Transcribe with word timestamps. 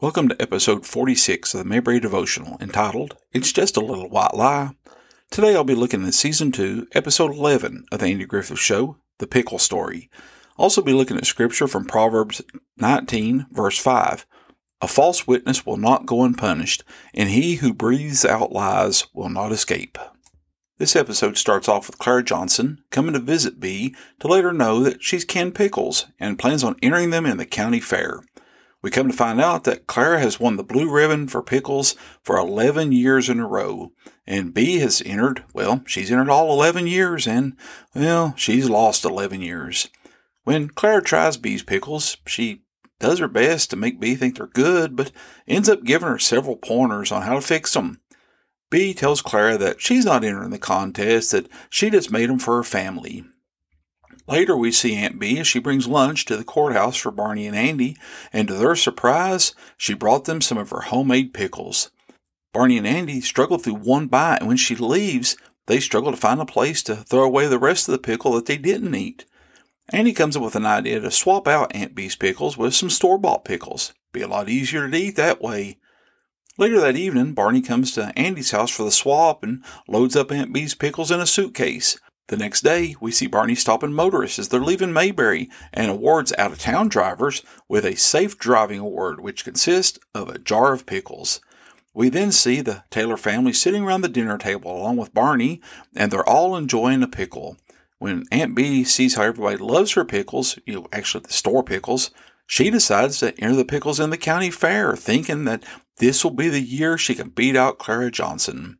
Welcome 0.00 0.28
to 0.28 0.40
episode 0.40 0.86
46 0.86 1.54
of 1.54 1.58
the 1.58 1.64
Mayberry 1.64 1.98
Devotional 1.98 2.56
entitled, 2.60 3.16
It's 3.32 3.50
Just 3.50 3.76
a 3.76 3.80
Little 3.80 4.08
White 4.08 4.32
Lie. 4.32 4.70
Today 5.28 5.56
I'll 5.56 5.64
be 5.64 5.74
looking 5.74 6.06
at 6.06 6.14
season 6.14 6.52
2, 6.52 6.86
episode 6.92 7.32
11 7.32 7.84
of 7.90 7.98
the 7.98 8.06
Andy 8.06 8.24
Griffith 8.24 8.60
Show, 8.60 8.98
The 9.18 9.26
Pickle 9.26 9.58
Story. 9.58 10.08
Also 10.56 10.82
be 10.82 10.92
looking 10.92 11.16
at 11.16 11.26
scripture 11.26 11.66
from 11.66 11.84
Proverbs 11.84 12.40
19, 12.76 13.46
verse 13.50 13.76
5. 13.76 14.24
A 14.80 14.86
false 14.86 15.26
witness 15.26 15.66
will 15.66 15.76
not 15.76 16.06
go 16.06 16.22
unpunished, 16.22 16.84
and 17.12 17.30
he 17.30 17.56
who 17.56 17.74
breathes 17.74 18.24
out 18.24 18.52
lies 18.52 19.08
will 19.12 19.30
not 19.30 19.50
escape. 19.50 19.98
This 20.78 20.94
episode 20.94 21.36
starts 21.36 21.68
off 21.68 21.88
with 21.88 21.98
Clara 21.98 22.22
Johnson 22.22 22.84
coming 22.92 23.14
to 23.14 23.18
visit 23.18 23.58
Bee 23.58 23.96
to 24.20 24.28
let 24.28 24.44
her 24.44 24.52
know 24.52 24.78
that 24.84 25.02
she's 25.02 25.24
canned 25.24 25.56
pickles 25.56 26.06
and 26.20 26.38
plans 26.38 26.62
on 26.62 26.76
entering 26.84 27.10
them 27.10 27.26
in 27.26 27.36
the 27.36 27.44
county 27.44 27.80
fair. 27.80 28.22
We 28.80 28.90
come 28.90 29.08
to 29.08 29.16
find 29.16 29.40
out 29.40 29.64
that 29.64 29.86
Clara 29.88 30.20
has 30.20 30.38
won 30.38 30.56
the 30.56 30.62
blue 30.62 30.88
ribbon 30.88 31.26
for 31.26 31.42
pickles 31.42 31.96
for 32.22 32.36
11 32.36 32.92
years 32.92 33.28
in 33.28 33.40
a 33.40 33.48
row. 33.48 33.92
And 34.26 34.54
Bee 34.54 34.78
has 34.78 35.02
entered, 35.04 35.44
well, 35.52 35.82
she's 35.86 36.12
entered 36.12 36.30
all 36.30 36.52
11 36.52 36.86
years 36.86 37.26
and, 37.26 37.56
well, 37.94 38.34
she's 38.36 38.70
lost 38.70 39.04
11 39.04 39.40
years. 39.40 39.88
When 40.44 40.68
Clara 40.68 41.02
tries 41.02 41.36
Bee's 41.36 41.62
pickles, 41.62 42.18
she 42.26 42.62
does 43.00 43.18
her 43.18 43.28
best 43.28 43.70
to 43.70 43.76
make 43.76 44.00
Bee 44.00 44.14
think 44.14 44.36
they're 44.36 44.46
good, 44.46 44.96
but 44.96 45.12
ends 45.46 45.68
up 45.68 45.84
giving 45.84 46.08
her 46.08 46.18
several 46.18 46.56
pointers 46.56 47.10
on 47.10 47.22
how 47.22 47.34
to 47.34 47.40
fix 47.40 47.72
them. 47.72 48.00
Bee 48.70 48.94
tells 48.94 49.22
Clara 49.22 49.56
that 49.58 49.80
she's 49.80 50.04
not 50.04 50.24
entering 50.24 50.50
the 50.50 50.58
contest, 50.58 51.32
that 51.32 51.48
she 51.70 51.90
just 51.90 52.10
made 52.10 52.28
them 52.28 52.38
for 52.38 52.56
her 52.56 52.64
family. 52.64 53.24
Later, 54.28 54.54
we 54.54 54.72
see 54.72 54.94
Aunt 54.94 55.18
Bee 55.18 55.38
as 55.38 55.46
she 55.46 55.58
brings 55.58 55.88
lunch 55.88 56.26
to 56.26 56.36
the 56.36 56.44
courthouse 56.44 56.96
for 56.96 57.10
Barney 57.10 57.46
and 57.46 57.56
Andy, 57.56 57.96
and 58.30 58.46
to 58.46 58.54
their 58.54 58.76
surprise, 58.76 59.54
she 59.78 59.94
brought 59.94 60.26
them 60.26 60.42
some 60.42 60.58
of 60.58 60.68
her 60.68 60.82
homemade 60.82 61.32
pickles. 61.32 61.90
Barney 62.52 62.76
and 62.76 62.86
Andy 62.86 63.22
struggle 63.22 63.56
through 63.56 63.76
one 63.76 64.06
bite, 64.06 64.40
and 64.40 64.48
when 64.48 64.58
she 64.58 64.76
leaves, 64.76 65.38
they 65.66 65.80
struggle 65.80 66.10
to 66.10 66.16
find 66.16 66.40
a 66.40 66.46
place 66.46 66.82
to 66.82 66.96
throw 66.96 67.24
away 67.24 67.46
the 67.46 67.58
rest 67.58 67.88
of 67.88 67.92
the 67.92 67.98
pickle 67.98 68.32
that 68.32 68.44
they 68.44 68.58
didn't 68.58 68.94
eat. 68.94 69.24
Andy 69.90 70.12
comes 70.12 70.36
up 70.36 70.42
with 70.42 70.56
an 70.56 70.66
idea 70.66 71.00
to 71.00 71.10
swap 71.10 71.48
out 71.48 71.74
Aunt 71.74 71.94
Bee's 71.94 72.16
pickles 72.16 72.58
with 72.58 72.74
some 72.74 72.90
store 72.90 73.16
bought 73.16 73.46
pickles. 73.46 73.94
Be 74.12 74.20
a 74.20 74.28
lot 74.28 74.50
easier 74.50 74.88
to 74.90 74.96
eat 74.96 75.16
that 75.16 75.40
way. 75.40 75.78
Later 76.58 76.80
that 76.80 76.96
evening, 76.96 77.32
Barney 77.32 77.62
comes 77.62 77.92
to 77.92 78.12
Andy's 78.18 78.50
house 78.50 78.70
for 78.70 78.82
the 78.82 78.90
swap 78.90 79.42
and 79.42 79.64
loads 79.86 80.16
up 80.16 80.30
Aunt 80.30 80.52
Bee's 80.52 80.74
pickles 80.74 81.10
in 81.10 81.20
a 81.20 81.26
suitcase. 81.26 81.98
The 82.28 82.36
next 82.36 82.60
day, 82.60 82.94
we 83.00 83.10
see 83.10 83.26
Barney 83.26 83.54
stopping 83.54 83.94
motorists 83.94 84.38
as 84.38 84.48
they're 84.48 84.60
leaving 84.60 84.92
Mayberry 84.92 85.48
and 85.72 85.90
awards 85.90 86.34
out 86.36 86.52
of 86.52 86.58
town 86.58 86.88
drivers 86.88 87.42
with 87.68 87.86
a 87.86 87.96
safe 87.96 88.38
driving 88.38 88.80
award, 88.80 89.20
which 89.20 89.44
consists 89.44 89.98
of 90.14 90.28
a 90.28 90.38
jar 90.38 90.74
of 90.74 90.84
pickles. 90.84 91.40
We 91.94 92.10
then 92.10 92.30
see 92.30 92.60
the 92.60 92.84
Taylor 92.90 93.16
family 93.16 93.54
sitting 93.54 93.82
around 93.82 94.02
the 94.02 94.10
dinner 94.10 94.36
table 94.36 94.70
along 94.70 94.98
with 94.98 95.14
Barney, 95.14 95.62
and 95.96 96.12
they're 96.12 96.28
all 96.28 96.54
enjoying 96.54 97.02
a 97.02 97.08
pickle. 97.08 97.56
When 97.98 98.24
Aunt 98.30 98.54
Bee 98.54 98.84
sees 98.84 99.14
how 99.14 99.22
everybody 99.22 99.56
loves 99.56 99.92
her 99.92 100.04
pickles, 100.04 100.58
you 100.66 100.74
know, 100.74 100.86
actually 100.92 101.22
the 101.22 101.32
store 101.32 101.62
pickles, 101.62 102.10
she 102.46 102.68
decides 102.68 103.18
to 103.20 103.36
enter 103.40 103.56
the 103.56 103.64
pickles 103.64 103.98
in 103.98 104.10
the 104.10 104.18
county 104.18 104.50
fair, 104.50 104.96
thinking 104.96 105.44
that 105.46 105.64
this 105.96 106.22
will 106.22 106.32
be 106.32 106.50
the 106.50 106.60
year 106.60 106.98
she 106.98 107.14
can 107.14 107.30
beat 107.30 107.56
out 107.56 107.78
Clara 107.78 108.10
Johnson. 108.10 108.78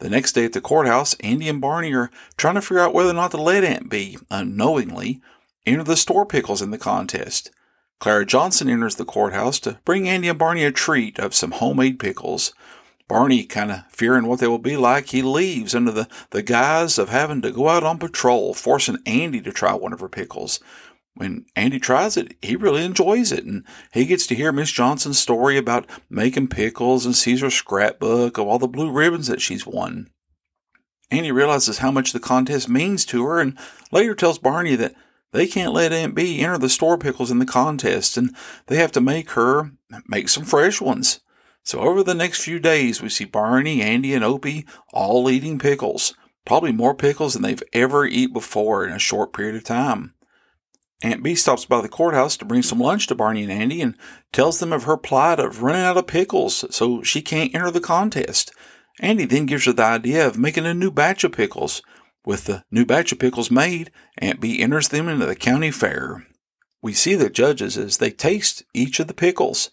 The 0.00 0.10
next 0.10 0.32
day 0.32 0.46
at 0.46 0.54
the 0.54 0.62
courthouse, 0.62 1.14
Andy 1.20 1.48
and 1.48 1.60
Barney 1.60 1.92
are 1.92 2.10
trying 2.38 2.54
to 2.54 2.62
figure 2.62 2.80
out 2.80 2.94
whether 2.94 3.10
or 3.10 3.14
not 3.14 3.30
to 3.32 3.36
let 3.36 3.64
Aunt 3.64 3.90
Bee, 3.90 4.16
unknowingly, 4.30 5.20
enter 5.66 5.84
the 5.84 5.96
store 5.96 6.24
pickles 6.24 6.62
in 6.62 6.70
the 6.70 6.78
contest. 6.78 7.50
Clara 7.98 8.24
Johnson 8.24 8.70
enters 8.70 8.94
the 8.96 9.04
courthouse 9.04 9.60
to 9.60 9.78
bring 9.84 10.08
Andy 10.08 10.28
and 10.28 10.38
Barney 10.38 10.64
a 10.64 10.72
treat 10.72 11.18
of 11.18 11.34
some 11.34 11.50
homemade 11.50 11.98
pickles. 11.98 12.54
Barney, 13.08 13.44
kind 13.44 13.70
of 13.70 13.82
fearing 13.90 14.26
what 14.26 14.38
they 14.38 14.46
will 14.46 14.58
be 14.58 14.76
like, 14.78 15.08
he 15.08 15.20
leaves 15.20 15.74
under 15.74 15.90
the, 15.90 16.08
the 16.30 16.42
guise 16.42 16.96
of 16.96 17.10
having 17.10 17.42
to 17.42 17.50
go 17.50 17.68
out 17.68 17.84
on 17.84 17.98
patrol, 17.98 18.54
forcing 18.54 18.98
Andy 19.04 19.42
to 19.42 19.52
try 19.52 19.74
one 19.74 19.92
of 19.92 20.00
her 20.00 20.08
pickles 20.08 20.60
when 21.14 21.44
Andy 21.56 21.78
tries 21.78 22.16
it, 22.16 22.36
he 22.40 22.56
really 22.56 22.84
enjoys 22.84 23.32
it. 23.32 23.44
And 23.44 23.64
he 23.92 24.06
gets 24.06 24.26
to 24.28 24.34
hear 24.34 24.52
Miss 24.52 24.70
Johnson's 24.70 25.18
story 25.18 25.56
about 25.56 25.88
making 26.08 26.48
pickles 26.48 27.04
and 27.04 27.14
sees 27.14 27.40
her 27.40 27.50
scrapbook 27.50 28.38
of 28.38 28.46
all 28.46 28.58
the 28.58 28.68
blue 28.68 28.90
ribbons 28.90 29.26
that 29.26 29.40
she's 29.40 29.66
won. 29.66 30.10
Andy 31.10 31.32
realizes 31.32 31.78
how 31.78 31.90
much 31.90 32.12
the 32.12 32.20
contest 32.20 32.68
means 32.68 33.04
to 33.06 33.26
her 33.26 33.40
and 33.40 33.58
later 33.90 34.14
tells 34.14 34.38
Barney 34.38 34.76
that 34.76 34.94
they 35.32 35.46
can't 35.46 35.72
let 35.72 35.92
Aunt 35.92 36.14
Bee 36.14 36.40
enter 36.40 36.58
the 36.58 36.68
store 36.68 36.98
pickles 36.98 37.30
in 37.30 37.38
the 37.38 37.46
contest 37.46 38.16
and 38.16 38.34
they 38.66 38.76
have 38.76 38.92
to 38.92 39.00
make 39.00 39.30
her 39.32 39.72
make 40.06 40.28
some 40.28 40.44
fresh 40.44 40.80
ones. 40.80 41.20
So 41.62 41.80
over 41.80 42.02
the 42.02 42.14
next 42.14 42.42
few 42.42 42.58
days, 42.58 43.02
we 43.02 43.08
see 43.08 43.24
Barney, 43.24 43.82
Andy, 43.82 44.14
and 44.14 44.24
Opie 44.24 44.66
all 44.92 45.28
eating 45.28 45.58
pickles. 45.58 46.14
Probably 46.46 46.72
more 46.72 46.94
pickles 46.94 47.34
than 47.34 47.42
they've 47.42 47.62
ever 47.72 48.06
eaten 48.06 48.32
before 48.32 48.86
in 48.86 48.92
a 48.92 48.98
short 48.98 49.32
period 49.32 49.56
of 49.56 49.64
time. 49.64 50.14
Aunt 51.02 51.22
Bee 51.22 51.34
stops 51.34 51.64
by 51.64 51.80
the 51.80 51.88
courthouse 51.88 52.36
to 52.36 52.44
bring 52.44 52.62
some 52.62 52.78
lunch 52.78 53.06
to 53.06 53.14
Barney 53.14 53.42
and 53.42 53.52
Andy 53.52 53.80
and 53.80 53.96
tells 54.32 54.60
them 54.60 54.72
of 54.72 54.84
her 54.84 54.96
plight 54.96 55.40
of 55.40 55.62
running 55.62 55.82
out 55.82 55.96
of 55.96 56.06
pickles, 56.06 56.64
so 56.74 57.02
she 57.02 57.22
can't 57.22 57.54
enter 57.54 57.70
the 57.70 57.80
contest. 57.80 58.52
Andy 59.00 59.24
then 59.24 59.46
gives 59.46 59.64
her 59.64 59.72
the 59.72 59.82
idea 59.82 60.26
of 60.26 60.38
making 60.38 60.66
a 60.66 60.74
new 60.74 60.90
batch 60.90 61.24
of 61.24 61.32
pickles. 61.32 61.82
With 62.26 62.44
the 62.44 62.64
new 62.70 62.84
batch 62.84 63.12
of 63.12 63.18
pickles 63.18 63.50
made, 63.50 63.90
Aunt 64.18 64.40
Bee 64.40 64.60
enters 64.60 64.88
them 64.88 65.08
into 65.08 65.24
the 65.24 65.34
county 65.34 65.70
fair. 65.70 66.26
We 66.82 66.92
see 66.92 67.14
the 67.14 67.30
judges 67.30 67.78
as 67.78 67.96
they 67.96 68.10
taste 68.10 68.62
each 68.74 69.00
of 69.00 69.06
the 69.06 69.14
pickles. 69.14 69.70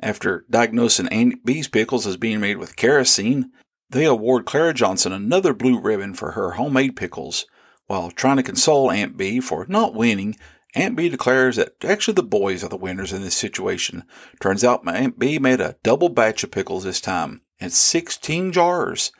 After 0.00 0.46
diagnosing 0.48 1.08
Aunt 1.08 1.44
Bee's 1.44 1.68
pickles 1.68 2.06
as 2.06 2.16
being 2.16 2.40
made 2.40 2.56
with 2.56 2.76
kerosene, 2.76 3.50
they 3.90 4.06
award 4.06 4.46
Clara 4.46 4.72
Johnson 4.72 5.12
another 5.12 5.52
blue 5.52 5.78
ribbon 5.78 6.14
for 6.14 6.32
her 6.32 6.52
homemade 6.52 6.96
pickles. 6.96 7.44
While 7.86 8.10
trying 8.10 8.36
to 8.36 8.42
console 8.42 8.90
Aunt 8.90 9.16
Bee 9.16 9.40
for 9.40 9.66
not 9.68 9.94
winning, 9.94 10.36
Aunt 10.74 10.94
Bee 10.94 11.08
declares 11.08 11.56
that 11.56 11.84
actually 11.84 12.14
the 12.14 12.22
boys 12.22 12.62
are 12.62 12.68
the 12.68 12.76
winners 12.76 13.12
in 13.12 13.22
this 13.22 13.34
situation. 13.34 14.04
Turns 14.40 14.62
out 14.62 14.84
my 14.84 14.96
Aunt 14.96 15.18
Bee 15.18 15.38
made 15.38 15.60
a 15.60 15.76
double 15.82 16.08
batch 16.08 16.44
of 16.44 16.52
pickles 16.52 16.84
this 16.84 17.00
time, 17.00 17.42
and 17.58 17.72
16 17.72 18.52
jars. 18.52 19.10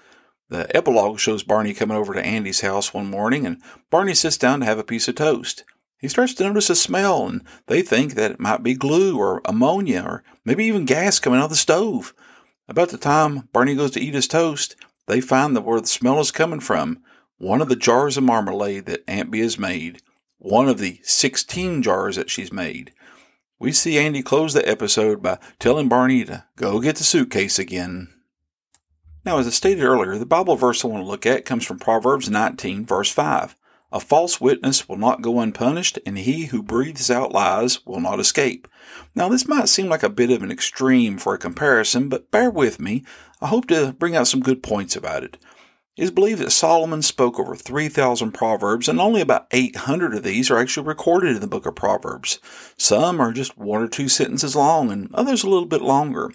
The 0.49 0.75
epilogue 0.77 1.19
shows 1.19 1.43
Barney 1.43 1.75
coming 1.75 1.97
over 1.97 2.15
to 2.15 2.25
Andy's 2.25 2.61
house 2.61 2.95
one 2.95 3.11
morning, 3.11 3.47
and 3.47 3.61
Barney 3.91 4.15
sits 4.15 4.37
down 4.37 4.61
to 4.61 4.67
have 4.67 4.79
a 4.79 4.85
piece 4.85 5.09
of 5.09 5.17
toast. 5.17 5.65
He 5.99 6.09
starts 6.09 6.35
to 6.35 6.45
notice 6.45 6.71
a 6.71 6.77
smell, 6.77 7.27
and 7.27 7.43
they 7.67 7.83
think 7.83 8.15
that 8.15 8.31
it 8.33 8.41
might 8.41 8.63
be 8.63 8.75
glue 8.75 9.19
or 9.19 9.43
ammonia 9.45 10.03
or 10.03 10.25
maybe 10.45 10.65
even 10.65 10.85
gas 10.87 11.19
coming 11.19 11.41
out 11.41 11.45
of 11.45 11.51
the 11.51 11.57
stove. 11.57 12.15
About 12.69 12.91
the 12.91 12.99
time 12.99 13.49
Barney 13.53 13.75
goes 13.75 13.91
to 13.93 14.01
eat 14.01 14.15
his 14.15 14.29
toast, 14.29 14.77
they 15.07 15.21
find 15.21 15.57
that 15.57 15.63
where 15.63 15.81
the 15.81 15.89
smell 15.89 16.21
is 16.21 16.31
coming 16.31 16.61
from, 16.61 17.03
one 17.39 17.61
of 17.61 17.69
the 17.69 17.77
jars 17.77 18.17
of 18.17 18.23
marmalade 18.23 18.87
that 18.87 19.03
Aunt 19.09 19.31
Bee 19.31 19.41
has 19.41 19.59
made 19.59 20.01
one 20.41 20.69
of 20.69 20.79
the 20.79 20.99
16 21.03 21.83
jars 21.83 22.17
that 22.17 22.31
she's 22.31 22.53
made. 22.53 22.93
We 23.59 23.73
see 23.73 23.99
Andy 23.99 24.23
close 24.23 24.55
the 24.55 24.67
episode 24.67 25.23
by 25.23 25.39
telling 25.59 25.87
Barney 25.89 26.25
to 26.25 26.45
go 26.57 26.81
get 26.81 26.97
the 26.97 27.05
suitcase 27.05 27.59
again. 27.59 28.09
Now, 29.23 29.39
as 29.39 29.47
I 29.47 29.51
stated 29.51 29.85
earlier, 29.85 30.17
the 30.17 30.25
Bible 30.25 30.57
verse 30.57 30.83
I 30.83 30.89
want 30.89 31.05
to 31.05 31.09
look 31.09 31.27
at 31.27 31.45
comes 31.45 31.67
from 31.67 31.79
Proverbs 31.79 32.31
19, 32.31 32.87
verse 32.87 33.11
5. 33.11 33.55
A 33.93 34.01
false 34.01 34.41
witness 34.41 34.89
will 34.89 34.97
not 34.97 35.21
go 35.21 35.41
unpunished, 35.41 35.99
and 36.07 36.17
he 36.17 36.47
who 36.47 36.63
breathes 36.63 37.11
out 37.11 37.33
lies 37.33 37.85
will 37.85 38.01
not 38.01 38.19
escape. 38.19 38.67
Now, 39.15 39.29
this 39.29 39.47
might 39.47 39.69
seem 39.69 39.91
like 39.91 40.03
a 40.03 40.09
bit 40.09 40.31
of 40.31 40.43
an 40.43 40.51
extreme 40.51 41.19
for 41.19 41.35
a 41.35 41.39
comparison, 41.39 42.09
but 42.09 42.31
bear 42.31 42.51
with 42.51 42.81
me. 42.81 43.05
I 43.43 43.49
hope 43.49 43.67
to 43.67 43.93
bring 43.99 44.17
out 44.17 44.27
some 44.27 44.41
good 44.41 44.63
points 44.63 44.97
about 44.97 45.23
it. 45.23 45.37
It 45.97 46.05
is 46.05 46.11
believed 46.11 46.41
that 46.41 46.53
Solomon 46.53 47.03
spoke 47.03 47.39
over 47.39 47.57
3,000 47.57 48.33
proverbs, 48.33 48.89
and 48.89 49.01
only 49.01 49.21
about 49.21 49.49
800 49.51 50.15
of 50.15 50.23
these 50.23 50.51
are 50.51 50.59
actually 50.59 50.87
recorded 50.87 51.35
in 51.35 51.41
the 51.41 51.49
book 51.49 51.67
of 51.67 51.75
Proverbs. 51.75 52.39
Some 52.77 53.21
are 53.21 53.33
just 53.33 53.59
one 53.59 53.83
or 53.83 53.89
two 53.89 54.09
sentences 54.09 54.55
long, 54.55 54.91
and 54.91 55.13
others 55.15 55.43
a 55.43 55.51
little 55.51 55.67
bit 55.67 55.83
longer. 55.83 56.31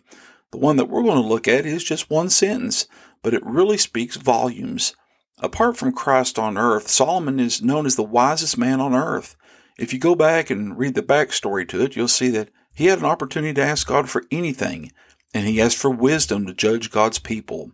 The 0.52 0.58
one 0.58 0.76
that 0.76 0.90
we're 0.90 1.04
going 1.04 1.22
to 1.22 1.28
look 1.28 1.48
at 1.48 1.66
is 1.66 1.84
just 1.84 2.10
one 2.10 2.30
sentence, 2.30 2.88
but 3.24 3.34
it 3.34 3.46
really 3.46 3.78
speaks 3.78 4.18
volumes. 4.18 4.94
Apart 5.40 5.78
from 5.78 5.94
Christ 5.94 6.38
on 6.38 6.58
earth, 6.58 6.88
Solomon 6.90 7.40
is 7.40 7.62
known 7.62 7.86
as 7.86 7.96
the 7.96 8.04
wisest 8.04 8.58
man 8.58 8.80
on 8.80 8.94
earth. 8.94 9.36
If 9.78 9.94
you 9.94 10.00
go 10.00 10.16
back 10.16 10.50
and 10.50 10.78
read 10.78 10.96
the 10.96 11.02
backstory 11.02 11.68
to 11.70 11.82
it, 11.82 11.96
you'll 11.96 12.08
see 12.08 12.30
that 12.30 12.50
he 12.74 12.86
had 12.86 13.00
an 13.00 13.06
opportunity 13.06 13.54
to 13.54 13.64
ask 13.64 13.88
God 13.88 14.10
for 14.10 14.24
anything, 14.32 14.92
and 15.34 15.48
he 15.48 15.62
asked 15.62 15.78
for 15.78 15.90
wisdom 15.90 16.46
to 16.46 16.54
judge 16.54 16.92
God's 16.92 17.20
people. 17.20 17.72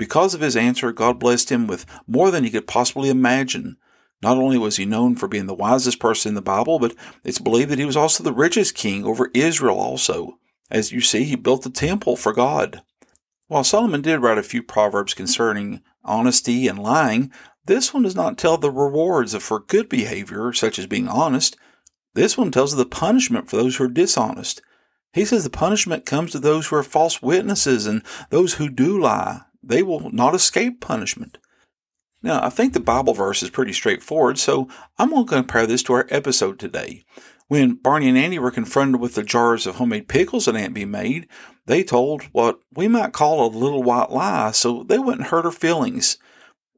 Because 0.00 0.32
of 0.32 0.40
his 0.40 0.56
answer, 0.56 0.92
God 0.92 1.18
blessed 1.18 1.52
him 1.52 1.66
with 1.66 1.84
more 2.06 2.30
than 2.30 2.42
he 2.42 2.48
could 2.48 2.66
possibly 2.66 3.10
imagine. 3.10 3.76
Not 4.22 4.38
only 4.38 4.56
was 4.56 4.78
he 4.78 4.86
known 4.86 5.14
for 5.14 5.28
being 5.28 5.44
the 5.44 5.52
wisest 5.52 6.00
person 6.00 6.30
in 6.30 6.34
the 6.34 6.40
Bible, 6.40 6.78
but 6.78 6.94
it's 7.22 7.38
believed 7.38 7.70
that 7.70 7.78
he 7.78 7.84
was 7.84 7.98
also 7.98 8.24
the 8.24 8.32
richest 8.32 8.74
king 8.74 9.04
over 9.04 9.30
Israel 9.34 9.78
also. 9.78 10.38
As 10.70 10.90
you 10.90 11.02
see, 11.02 11.24
he 11.24 11.36
built 11.36 11.64
the 11.64 11.68
temple 11.68 12.16
for 12.16 12.32
God. 12.32 12.80
While 13.48 13.62
Solomon 13.62 14.00
did 14.00 14.20
write 14.20 14.38
a 14.38 14.42
few 14.42 14.62
proverbs 14.62 15.12
concerning 15.12 15.82
honesty 16.02 16.66
and 16.66 16.78
lying, 16.78 17.30
this 17.66 17.92
one 17.92 18.04
does 18.04 18.16
not 18.16 18.38
tell 18.38 18.56
the 18.56 18.70
rewards 18.70 19.36
for 19.36 19.60
good 19.60 19.90
behavior, 19.90 20.54
such 20.54 20.78
as 20.78 20.86
being 20.86 21.08
honest. 21.08 21.58
This 22.14 22.38
one 22.38 22.50
tells 22.50 22.72
of 22.72 22.78
the 22.78 22.86
punishment 22.86 23.50
for 23.50 23.56
those 23.56 23.76
who 23.76 23.84
are 23.84 23.88
dishonest. 23.88 24.62
He 25.12 25.26
says 25.26 25.44
the 25.44 25.50
punishment 25.50 26.06
comes 26.06 26.32
to 26.32 26.38
those 26.38 26.68
who 26.68 26.76
are 26.76 26.82
false 26.82 27.20
witnesses 27.20 27.86
and 27.86 28.02
those 28.30 28.54
who 28.54 28.70
do 28.70 28.98
lie. 28.98 29.42
They 29.62 29.82
will 29.82 30.10
not 30.10 30.34
escape 30.34 30.80
punishment. 30.80 31.38
Now, 32.22 32.42
I 32.44 32.50
think 32.50 32.74
the 32.74 32.80
Bible 32.80 33.14
verse 33.14 33.42
is 33.42 33.50
pretty 33.50 33.72
straightforward, 33.72 34.38
so 34.38 34.68
I'm 34.98 35.10
going 35.10 35.26
to 35.26 35.32
compare 35.32 35.66
this 35.66 35.82
to 35.84 35.94
our 35.94 36.06
episode 36.10 36.58
today. 36.58 37.04
When 37.48 37.74
Barney 37.74 38.08
and 38.08 38.18
Andy 38.18 38.38
were 38.38 38.50
confronted 38.50 39.00
with 39.00 39.14
the 39.14 39.22
jars 39.22 39.66
of 39.66 39.76
homemade 39.76 40.06
pickles 40.06 40.44
that 40.44 40.54
Aunt 40.54 40.74
Bee 40.74 40.84
made, 40.84 41.26
they 41.66 41.82
told 41.82 42.22
what 42.32 42.60
we 42.74 42.88
might 42.88 43.12
call 43.12 43.44
a 43.44 43.56
little 43.56 43.82
white 43.82 44.10
lie 44.10 44.52
so 44.52 44.84
they 44.84 44.98
wouldn't 44.98 45.28
hurt 45.28 45.44
her 45.44 45.50
feelings. 45.50 46.18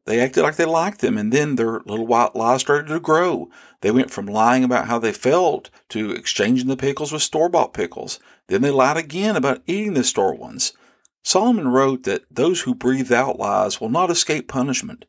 They 0.06 0.18
acted 0.20 0.42
like 0.42 0.56
they 0.56 0.64
liked 0.64 1.00
them, 1.00 1.18
and 1.18 1.32
then 1.32 1.56
their 1.56 1.80
little 1.86 2.06
white 2.06 2.34
lie 2.34 2.56
started 2.56 2.88
to 2.88 3.00
grow. 3.00 3.50
They 3.82 3.90
went 3.90 4.10
from 4.10 4.26
lying 4.26 4.64
about 4.64 4.86
how 4.86 4.98
they 4.98 5.12
felt 5.12 5.70
to 5.90 6.10
exchanging 6.10 6.68
the 6.68 6.76
pickles 6.76 7.12
with 7.12 7.22
store 7.22 7.48
bought 7.48 7.74
pickles. 7.74 8.18
Then 8.48 8.62
they 8.62 8.70
lied 8.70 8.96
again 8.96 9.36
about 9.36 9.62
eating 9.66 9.94
the 9.94 10.04
store 10.04 10.34
ones. 10.34 10.72
Solomon 11.22 11.68
wrote 11.68 12.02
that 12.04 12.24
those 12.30 12.62
who 12.62 12.74
breathe 12.74 13.12
out 13.12 13.38
lies 13.38 13.80
will 13.80 13.88
not 13.88 14.10
escape 14.10 14.48
punishment. 14.48 15.04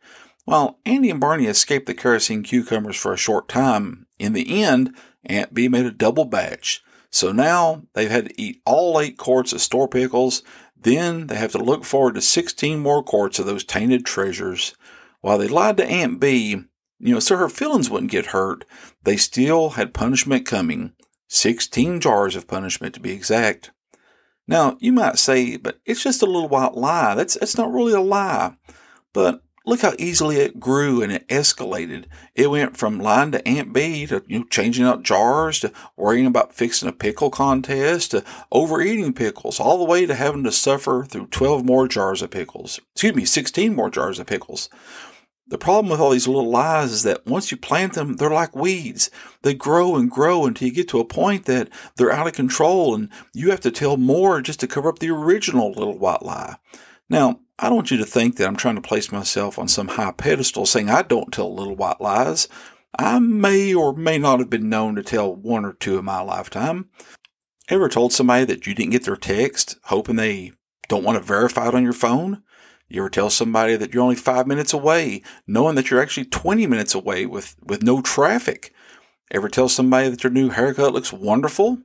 While 0.45 0.79
Andy 0.85 1.09
and 1.09 1.19
Barney 1.19 1.45
escaped 1.45 1.85
the 1.85 1.93
kerosene 1.93 2.43
cucumbers 2.43 2.97
for 2.97 3.13
a 3.13 3.17
short 3.17 3.47
time, 3.47 4.07
in 4.19 4.33
the 4.33 4.63
end, 4.63 4.95
Aunt 5.25 5.53
Bee 5.53 5.69
made 5.69 5.85
a 5.85 5.91
double 5.91 6.25
batch. 6.25 6.83
So 7.09 7.31
now 7.31 7.83
they've 7.93 8.09
had 8.09 8.29
to 8.29 8.41
eat 8.41 8.61
all 8.65 8.99
eight 8.99 9.17
quarts 9.17 9.53
of 9.53 9.61
store 9.61 9.87
pickles. 9.87 10.43
Then 10.75 11.27
they 11.27 11.35
have 11.35 11.51
to 11.53 11.59
look 11.59 11.85
forward 11.85 12.15
to 12.15 12.21
16 12.21 12.79
more 12.79 13.03
quarts 13.03 13.39
of 13.39 13.45
those 13.45 13.63
tainted 13.63 14.05
treasures. 14.05 14.75
While 15.21 15.37
they 15.37 15.47
lied 15.47 15.77
to 15.77 15.85
Aunt 15.85 16.19
Bee, 16.19 16.63
you 16.99 17.13
know, 17.13 17.19
so 17.19 17.37
her 17.37 17.49
feelings 17.49 17.89
wouldn't 17.89 18.11
get 18.11 18.27
hurt, 18.27 18.65
they 19.03 19.15
still 19.15 19.71
had 19.71 19.93
punishment 19.93 20.45
coming. 20.45 20.93
16 21.29 22.01
jars 22.01 22.35
of 22.35 22.47
punishment 22.47 22.93
to 22.95 22.99
be 22.99 23.11
exact. 23.11 23.71
Now, 24.47 24.77
you 24.79 24.91
might 24.91 25.19
say, 25.19 25.57
but 25.57 25.79
it's 25.85 26.03
just 26.03 26.21
a 26.21 26.25
little 26.25 26.49
white 26.49 26.75
lie. 26.75 27.15
That's, 27.15 27.35
that's 27.35 27.57
not 27.57 27.71
really 27.71 27.93
a 27.93 28.01
lie. 28.01 28.55
But 29.13 29.41
look 29.65 29.81
how 29.81 29.93
easily 29.97 30.37
it 30.37 30.59
grew 30.59 31.01
and 31.01 31.11
it 31.11 31.27
escalated. 31.29 32.05
It 32.35 32.49
went 32.49 32.75
from 32.75 32.99
lying 32.99 33.31
to 33.31 33.47
Aunt 33.47 33.71
Bee 33.71 34.05
to 34.07 34.23
you 34.27 34.39
know, 34.39 34.45
changing 34.45 34.85
out 34.85 35.03
jars 35.03 35.59
to 35.61 35.71
worrying 35.95 36.25
about 36.25 36.53
fixing 36.53 36.89
a 36.89 36.93
pickle 36.93 37.29
contest 37.29 38.11
to 38.11 38.23
overeating 38.51 39.13
pickles, 39.13 39.59
all 39.59 39.77
the 39.77 39.85
way 39.85 40.05
to 40.05 40.15
having 40.15 40.43
to 40.43 40.51
suffer 40.51 41.05
through 41.07 41.27
12 41.27 41.65
more 41.65 41.87
jars 41.87 42.21
of 42.21 42.31
pickles. 42.31 42.79
Excuse 42.93 43.15
me, 43.15 43.25
16 43.25 43.73
more 43.73 43.89
jars 43.89 44.19
of 44.19 44.27
pickles. 44.27 44.69
The 45.45 45.57
problem 45.57 45.91
with 45.91 45.99
all 45.99 46.11
these 46.11 46.27
little 46.27 46.49
lies 46.49 46.91
is 46.91 47.03
that 47.03 47.25
once 47.25 47.51
you 47.51 47.57
plant 47.57 47.93
them, 47.93 48.15
they're 48.15 48.29
like 48.29 48.55
weeds. 48.55 49.11
They 49.41 49.53
grow 49.53 49.95
and 49.95 50.09
grow 50.09 50.45
until 50.45 50.69
you 50.69 50.73
get 50.73 50.87
to 50.89 50.99
a 50.99 51.05
point 51.05 51.45
that 51.45 51.69
they're 51.95 52.13
out 52.13 52.27
of 52.27 52.33
control 52.33 52.95
and 52.95 53.09
you 53.33 53.51
have 53.51 53.59
to 53.61 53.71
tell 53.71 53.97
more 53.97 54.41
just 54.41 54.61
to 54.61 54.67
cover 54.67 54.89
up 54.89 54.99
the 54.99 55.09
original 55.09 55.71
little 55.71 55.97
white 55.97 56.23
lie. 56.23 56.55
Now, 57.09 57.41
I 57.59 57.67
don't 57.67 57.75
want 57.75 57.91
you 57.91 57.97
to 57.97 58.05
think 58.05 58.37
that 58.37 58.47
I'm 58.47 58.55
trying 58.55 58.75
to 58.75 58.81
place 58.81 59.11
myself 59.11 59.59
on 59.59 59.67
some 59.67 59.89
high 59.89 60.11
pedestal 60.11 60.65
saying 60.65 60.89
I 60.89 61.01
don't 61.01 61.31
tell 61.31 61.53
little 61.53 61.75
white 61.75 61.99
lies. 61.99 62.47
I 62.97 63.19
may 63.19 63.73
or 63.73 63.93
may 63.93 64.17
not 64.17 64.39
have 64.39 64.49
been 64.49 64.69
known 64.69 64.95
to 64.95 65.03
tell 65.03 65.35
one 65.35 65.65
or 65.65 65.73
two 65.73 65.97
in 65.97 66.05
my 66.05 66.21
lifetime. 66.21 66.89
Ever 67.69 67.89
told 67.89 68.13
somebody 68.13 68.45
that 68.45 68.65
you 68.65 68.73
didn't 68.73 68.91
get 68.91 69.03
their 69.03 69.15
text, 69.15 69.77
hoping 69.85 70.15
they 70.15 70.53
don't 70.89 71.03
want 71.03 71.17
to 71.17 71.23
verify 71.23 71.67
it 71.67 71.75
on 71.75 71.83
your 71.83 71.93
phone? 71.93 72.43
You 72.93 73.01
ever 73.01 73.09
tell 73.09 73.31
somebody 73.31 73.75
that 73.75 73.91
you're 73.91 74.03
only 74.03 74.15
five 74.15 74.45
minutes 74.45 74.71
away, 74.71 75.23
knowing 75.47 75.73
that 75.73 75.89
you're 75.89 75.99
actually 75.99 76.25
20 76.25 76.67
minutes 76.67 76.93
away 76.93 77.25
with, 77.25 77.55
with 77.65 77.81
no 77.81 78.03
traffic? 78.03 78.71
Ever 79.31 79.49
tell 79.49 79.67
somebody 79.67 80.09
that 80.09 80.21
their 80.21 80.29
new 80.29 80.49
haircut 80.49 80.93
looks 80.93 81.11
wonderful? 81.11 81.79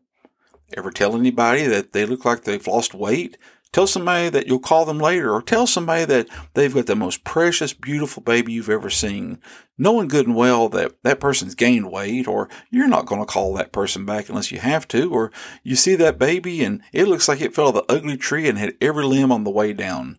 Ever 0.77 0.91
tell 0.91 1.17
anybody 1.17 1.65
that 1.65 1.93
they 1.93 2.05
look 2.05 2.27
like 2.27 2.45
they've 2.45 2.67
lost 2.67 2.93
weight? 2.93 3.39
Tell 3.73 3.87
somebody 3.87 4.29
that 4.29 4.49
you'll 4.49 4.59
call 4.59 4.85
them 4.85 4.99
later, 4.99 5.33
or 5.33 5.41
tell 5.41 5.67
somebody 5.67 6.05
that 6.05 6.29
they've 6.53 6.75
got 6.75 6.85
the 6.85 6.95
most 6.95 7.25
precious, 7.25 7.73
beautiful 7.73 8.23
baby 8.23 8.53
you've 8.53 8.69
ever 8.69 8.91
seen, 8.91 9.39
knowing 9.79 10.09
good 10.09 10.27
and 10.27 10.37
well 10.37 10.69
that 10.69 11.03
that 11.05 11.21
person's 11.21 11.55
gained 11.55 11.91
weight, 11.91 12.29
or 12.29 12.51
you're 12.71 12.87
not 12.87 13.07
going 13.07 13.23
to 13.23 13.27
call 13.27 13.55
that 13.55 13.73
person 13.73 14.05
back 14.05 14.29
unless 14.29 14.53
you 14.53 14.59
have 14.59 14.87
to, 14.89 15.11
or 15.11 15.33
you 15.63 15.75
see 15.75 15.95
that 15.95 16.19
baby 16.19 16.63
and 16.63 16.83
it 16.93 17.09
looks 17.09 17.29
like 17.29 17.41
it 17.41 17.55
fell 17.55 17.69
off 17.69 17.75
the 17.75 17.91
ugly 17.91 18.19
tree 18.19 18.47
and 18.47 18.59
had 18.59 18.75
every 18.83 19.07
limb 19.07 19.33
on 19.33 19.45
the 19.45 19.51
way 19.51 19.73
down. 19.73 20.19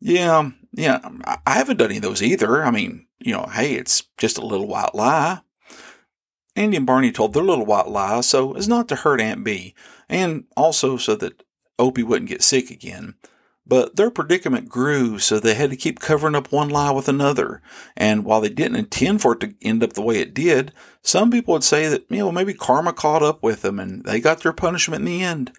Yeah, 0.00 0.38
um, 0.38 0.56
yeah, 0.72 1.00
um, 1.02 1.22
I 1.24 1.54
haven't 1.54 1.78
done 1.78 1.88
any 1.88 1.96
of 1.96 2.02
those 2.02 2.22
either. 2.22 2.64
I 2.64 2.70
mean, 2.70 3.06
you 3.18 3.32
know, 3.32 3.48
hey, 3.52 3.74
it's 3.74 4.04
just 4.16 4.38
a 4.38 4.46
little 4.46 4.68
white 4.68 4.94
lie. 4.94 5.40
Andy 6.54 6.76
and 6.76 6.86
Barney 6.86 7.12
told 7.12 7.34
their 7.34 7.42
little 7.42 7.66
white 7.66 7.88
lie 7.88 8.20
so 8.20 8.56
as 8.56 8.68
not 8.68 8.88
to 8.88 8.96
hurt 8.96 9.20
Aunt 9.20 9.44
Bee, 9.44 9.74
and 10.08 10.44
also 10.56 10.96
so 10.96 11.14
that 11.16 11.44
Opie 11.78 12.02
wouldn't 12.02 12.28
get 12.28 12.42
sick 12.42 12.70
again. 12.70 13.14
But 13.66 13.96
their 13.96 14.10
predicament 14.10 14.68
grew, 14.68 15.18
so 15.18 15.38
they 15.38 15.54
had 15.54 15.70
to 15.70 15.76
keep 15.76 16.00
covering 16.00 16.34
up 16.34 16.50
one 16.50 16.70
lie 16.70 16.90
with 16.90 17.06
another. 17.06 17.60
And 17.98 18.24
while 18.24 18.40
they 18.40 18.48
didn't 18.48 18.76
intend 18.76 19.20
for 19.20 19.34
it 19.34 19.40
to 19.40 19.54
end 19.60 19.84
up 19.84 19.92
the 19.92 20.00
way 20.00 20.20
it 20.20 20.32
did, 20.32 20.72
some 21.02 21.30
people 21.30 21.52
would 21.52 21.64
say 21.64 21.86
that, 21.86 22.06
you 22.08 22.18
know, 22.18 22.32
maybe 22.32 22.54
karma 22.54 22.94
caught 22.94 23.22
up 23.22 23.42
with 23.42 23.60
them 23.60 23.78
and 23.78 24.04
they 24.04 24.20
got 24.20 24.40
their 24.42 24.54
punishment 24.54 25.00
in 25.00 25.06
the 25.06 25.22
end. 25.22 25.52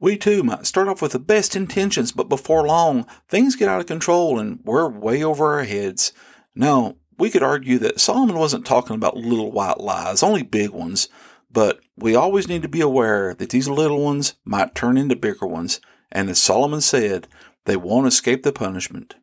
We 0.00 0.16
too 0.16 0.42
might 0.42 0.66
start 0.66 0.88
off 0.88 1.02
with 1.02 1.12
the 1.12 1.18
best 1.18 1.56
intentions, 1.56 2.12
but 2.12 2.28
before 2.28 2.66
long, 2.66 3.06
things 3.28 3.56
get 3.56 3.68
out 3.68 3.80
of 3.80 3.86
control 3.86 4.38
and 4.38 4.60
we're 4.64 4.88
way 4.88 5.22
over 5.24 5.54
our 5.54 5.64
heads. 5.64 6.12
Now, 6.54 6.96
we 7.18 7.30
could 7.30 7.42
argue 7.42 7.78
that 7.78 8.00
Solomon 8.00 8.38
wasn't 8.38 8.64
talking 8.64 8.94
about 8.94 9.16
little 9.16 9.50
white 9.50 9.80
lies, 9.80 10.22
only 10.22 10.42
big 10.42 10.70
ones, 10.70 11.08
but 11.50 11.80
we 11.96 12.14
always 12.14 12.48
need 12.48 12.62
to 12.62 12.68
be 12.68 12.80
aware 12.80 13.34
that 13.34 13.50
these 13.50 13.68
little 13.68 14.02
ones 14.02 14.34
might 14.44 14.74
turn 14.74 14.96
into 14.96 15.16
bigger 15.16 15.46
ones, 15.46 15.80
and 16.12 16.30
as 16.30 16.40
Solomon 16.40 16.80
said, 16.80 17.26
they 17.64 17.76
won't 17.76 18.06
escape 18.06 18.44
the 18.44 18.52
punishment. 18.52 19.16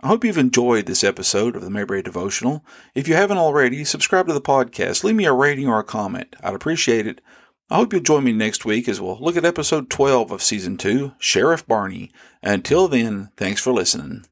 I 0.00 0.08
hope 0.08 0.24
you've 0.24 0.38
enjoyed 0.38 0.86
this 0.86 1.02
episode 1.02 1.56
of 1.56 1.62
the 1.62 1.70
Mayberry 1.70 2.02
Devotional. 2.02 2.64
If 2.94 3.08
you 3.08 3.14
haven't 3.14 3.38
already, 3.38 3.84
subscribe 3.84 4.26
to 4.28 4.32
the 4.32 4.40
podcast, 4.40 5.04
leave 5.04 5.16
me 5.16 5.24
a 5.24 5.32
rating 5.32 5.68
or 5.68 5.78
a 5.78 5.84
comment. 5.84 6.36
I'd 6.42 6.54
appreciate 6.54 7.06
it. 7.06 7.20
I 7.70 7.76
hope 7.76 7.92
you'll 7.92 8.00
join 8.00 8.24
me 8.24 8.32
next 8.32 8.64
week 8.64 8.88
as 8.88 8.98
we'll 8.98 9.18
look 9.20 9.36
at 9.36 9.44
episode 9.44 9.90
12 9.90 10.30
of 10.30 10.42
season 10.42 10.78
2, 10.78 11.12
Sheriff 11.18 11.66
Barney. 11.66 12.10
Until 12.42 12.88
then, 12.88 13.28
thanks 13.36 13.60
for 13.60 13.74
listening. 13.74 14.24